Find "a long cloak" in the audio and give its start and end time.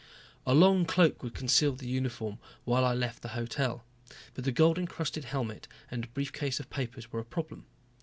0.47-1.21